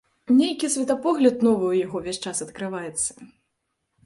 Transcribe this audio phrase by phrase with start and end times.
[0.37, 3.09] Нейкі светапогляд новы ў яго ўвесь час адкрываецца.